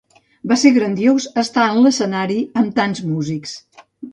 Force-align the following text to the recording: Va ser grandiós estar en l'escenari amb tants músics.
Va 0.51 0.55
ser 0.61 0.71
grandiós 0.77 1.27
estar 1.43 1.67
en 1.75 1.83
l'escenari 1.83 2.41
amb 2.63 2.75
tants 2.81 3.07
músics. 3.13 3.55